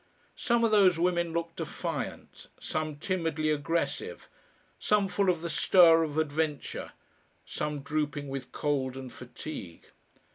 Some 0.35 0.63
of 0.63 0.71
those 0.71 0.97
women 0.97 1.31
looked 1.31 1.57
defiant, 1.57 2.47
some 2.59 2.95
timidly 2.95 3.51
aggressive, 3.51 4.29
some 4.79 5.07
full 5.07 5.29
of 5.29 5.41
the 5.41 5.49
stir 5.51 6.01
of 6.01 6.17
adventure, 6.17 6.93
some 7.45 7.81
drooping 7.81 8.27
with 8.27 8.51
cold 8.51 8.97
and 8.97 9.13
fatigue. 9.13 9.85